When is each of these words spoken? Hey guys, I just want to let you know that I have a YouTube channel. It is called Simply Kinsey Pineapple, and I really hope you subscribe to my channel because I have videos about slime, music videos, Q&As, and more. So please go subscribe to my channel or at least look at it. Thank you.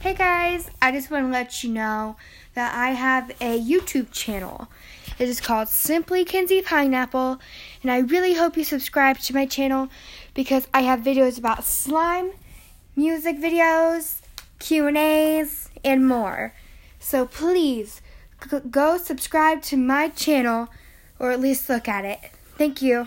Hey 0.00 0.14
guys, 0.14 0.70
I 0.80 0.92
just 0.92 1.10
want 1.10 1.26
to 1.26 1.30
let 1.30 1.62
you 1.62 1.68
know 1.68 2.16
that 2.54 2.74
I 2.74 2.92
have 2.92 3.28
a 3.38 3.60
YouTube 3.60 4.10
channel. 4.12 4.68
It 5.18 5.28
is 5.28 5.42
called 5.42 5.68
Simply 5.68 6.24
Kinsey 6.24 6.62
Pineapple, 6.62 7.38
and 7.82 7.90
I 7.90 7.98
really 7.98 8.32
hope 8.32 8.56
you 8.56 8.64
subscribe 8.64 9.18
to 9.18 9.34
my 9.34 9.44
channel 9.44 9.90
because 10.32 10.66
I 10.72 10.80
have 10.80 11.00
videos 11.00 11.38
about 11.38 11.64
slime, 11.64 12.30
music 12.96 13.36
videos, 13.36 14.22
Q&As, 14.58 15.68
and 15.84 16.08
more. 16.08 16.54
So 16.98 17.26
please 17.26 18.00
go 18.70 18.96
subscribe 18.96 19.60
to 19.64 19.76
my 19.76 20.08
channel 20.08 20.68
or 21.18 21.30
at 21.30 21.40
least 21.40 21.68
look 21.68 21.88
at 21.88 22.06
it. 22.06 22.20
Thank 22.56 22.80
you. 22.80 23.06